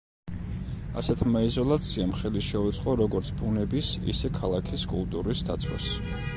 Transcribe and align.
ასეთმა 1.01 1.43
იზოლაციამ 1.47 2.15
ხელი 2.21 2.43
შეუწყო 2.49 2.97
როგორც 3.03 3.31
ბუნების, 3.43 3.93
ისე 4.15 4.35
ქალაქის 4.41 4.91
კულტურის 4.95 5.49
დაცვას. 5.51 5.95